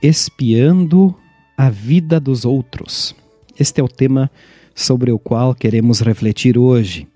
[0.00, 1.12] Espiando
[1.56, 3.16] a vida dos outros.
[3.58, 4.30] Este é o tema
[4.72, 7.08] sobre o qual queremos refletir hoje.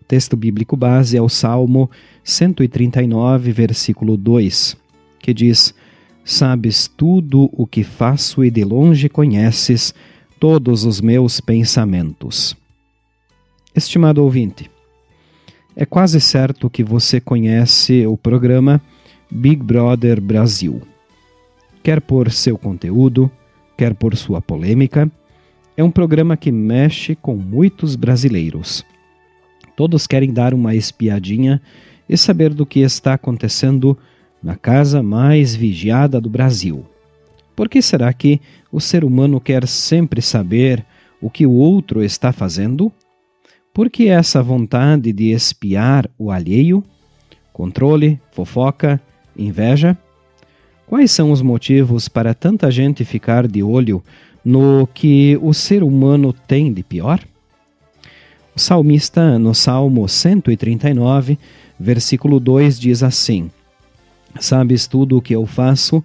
[0.00, 1.90] O texto bíblico base é o Salmo
[2.22, 4.76] 139, versículo 2,
[5.18, 5.74] que diz:
[6.24, 9.92] Sabes tudo o que faço e de longe conheces
[10.38, 12.56] todos os meus pensamentos.
[13.74, 14.70] Estimado ouvinte,
[15.74, 18.80] é quase certo que você conhece o programa
[19.28, 20.80] Big Brother Brasil.
[21.90, 23.28] Quer por seu conteúdo,
[23.76, 25.10] quer por sua polêmica,
[25.76, 28.86] é um programa que mexe com muitos brasileiros.
[29.74, 31.60] Todos querem dar uma espiadinha
[32.08, 33.98] e saber do que está acontecendo
[34.40, 36.86] na casa mais vigiada do Brasil.
[37.56, 40.86] Por que será que o ser humano quer sempre saber
[41.20, 42.92] o que o outro está fazendo?
[43.74, 46.84] Por que essa vontade de espiar o alheio?
[47.52, 49.02] Controle, fofoca,
[49.36, 49.98] inveja?
[50.90, 54.02] Quais são os motivos para tanta gente ficar de olho
[54.44, 57.20] no que o ser humano tem de pior?
[58.56, 61.38] O salmista, no Salmo 139,
[61.78, 63.52] versículo 2, diz assim:
[64.40, 66.02] Sabes tudo o que eu faço,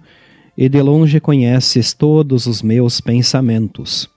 [0.56, 4.08] e de longe conheces todos os meus pensamentos.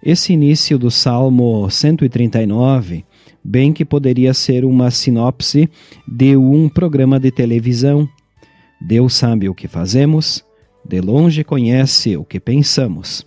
[0.00, 3.04] Esse início do Salmo 139,
[3.42, 5.68] bem que poderia ser uma sinopse
[6.06, 8.08] de um programa de televisão.
[8.84, 10.44] Deus sabe o que fazemos,
[10.84, 13.24] de longe conhece o que pensamos.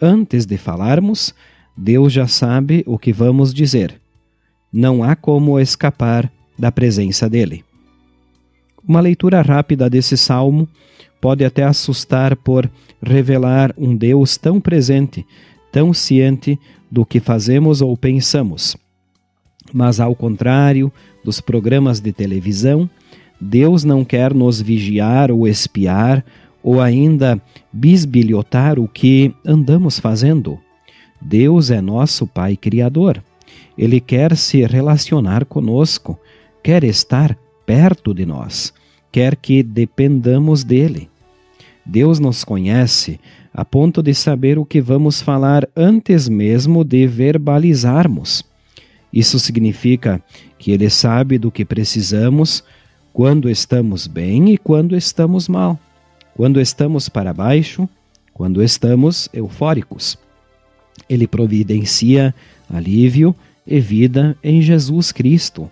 [0.00, 1.34] Antes de falarmos,
[1.74, 3.98] Deus já sabe o que vamos dizer.
[4.70, 7.64] Não há como escapar da presença dele.
[8.86, 10.68] Uma leitura rápida desse salmo
[11.18, 12.70] pode até assustar por
[13.02, 15.26] revelar um Deus tão presente,
[15.72, 16.58] tão ciente
[16.90, 18.76] do que fazemos ou pensamos.
[19.72, 20.92] Mas, ao contrário
[21.24, 22.88] dos programas de televisão,
[23.40, 26.24] Deus não quer nos vigiar ou espiar
[26.62, 27.40] ou ainda
[27.72, 30.58] bisbilhotar o que andamos fazendo.
[31.20, 33.22] Deus é nosso Pai Criador.
[33.78, 36.18] Ele quer se relacionar conosco,
[36.62, 38.74] quer estar perto de nós,
[39.10, 41.08] quer que dependamos dele.
[41.84, 43.18] Deus nos conhece
[43.52, 48.44] a ponto de saber o que vamos falar antes mesmo de verbalizarmos.
[49.12, 50.22] Isso significa
[50.58, 52.62] que Ele sabe do que precisamos
[53.12, 55.78] quando estamos bem e quando estamos mal
[56.40, 57.86] quando estamos para baixo,
[58.32, 60.18] quando estamos eufóricos.
[61.06, 62.34] Ele providencia
[62.66, 65.70] alívio e vida em Jesus Cristo.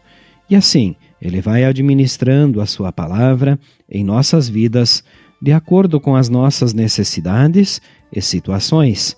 [0.51, 3.59] E assim, ele vai administrando a sua palavra
[3.91, 5.03] em nossas vidas
[5.41, 7.81] de acordo com as nossas necessidades
[8.13, 9.17] e situações.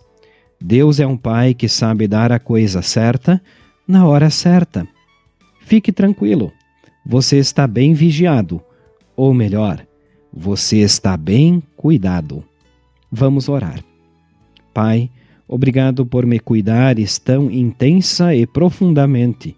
[0.61, 3.43] Deus é um Pai que sabe dar a coisa certa
[3.89, 4.87] na hora certa.
[5.63, 6.53] Fique tranquilo,
[7.05, 8.61] você está bem vigiado,
[9.17, 9.85] ou melhor,
[10.33, 12.45] você está bem cuidado.
[13.11, 13.83] Vamos orar.
[14.73, 15.11] Pai,
[15.49, 19.57] obrigado por me cuidares tão intensa e profundamente.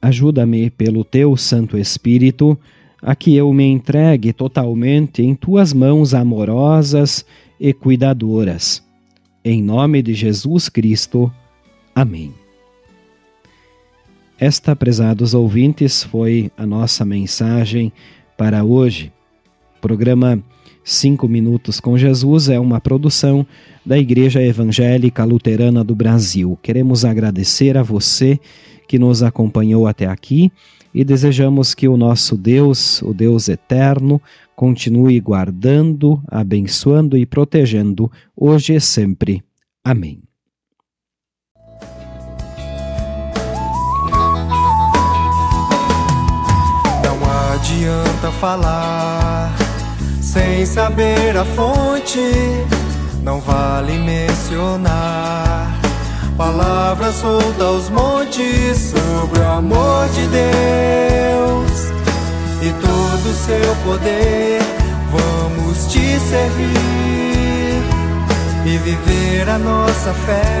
[0.00, 2.58] Ajuda-me pelo teu Santo Espírito
[3.02, 7.24] a que eu me entregue totalmente em tuas mãos amorosas
[7.60, 8.82] e cuidadoras.
[9.44, 11.30] Em nome de Jesus Cristo.
[11.94, 12.43] Amém.
[14.38, 17.92] Esta, prezados ouvintes, foi a nossa mensagem
[18.36, 19.12] para hoje
[19.84, 20.42] programa
[20.82, 23.46] Cinco Minutos com Jesus é uma produção
[23.84, 26.58] da Igreja Evangélica Luterana do Brasil.
[26.62, 28.40] Queremos agradecer a você
[28.88, 30.50] que nos acompanhou até aqui
[30.94, 34.18] e desejamos que o nosso Deus, o Deus eterno,
[34.56, 39.42] continue guardando, abençoando e protegendo hoje e sempre.
[39.84, 40.22] Amém.
[47.64, 49.50] Adianta falar
[50.20, 52.20] sem saber a fonte,
[53.22, 55.74] não vale mencionar
[56.36, 61.88] palavras soltas aos montes sobre o amor de Deus
[62.60, 64.60] e todo o seu poder.
[65.10, 66.68] Vamos te servir
[68.66, 70.60] e viver a nossa fé.